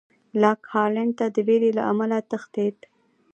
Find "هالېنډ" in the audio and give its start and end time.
0.73-1.11